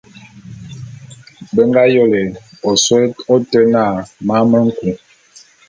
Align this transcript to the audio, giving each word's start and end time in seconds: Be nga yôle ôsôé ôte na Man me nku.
Be 1.53 1.61
nga 1.69 1.83
yôle 1.93 2.21
ôsôé 2.69 3.03
ôte 3.33 3.59
na 3.73 3.83
Man 4.27 4.41
me 4.49 4.57
nku. 4.67 4.89